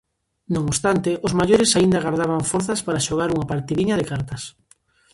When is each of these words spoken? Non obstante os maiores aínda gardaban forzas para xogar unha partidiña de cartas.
Non 0.53 0.63
obstante 0.71 1.11
os 1.27 1.35
maiores 1.39 1.71
aínda 1.77 2.03
gardaban 2.05 2.43
forzas 2.51 2.79
para 2.85 3.03
xogar 3.07 3.29
unha 3.35 3.49
partidiña 3.51 3.95
de 3.99 4.07
cartas. 4.11 4.43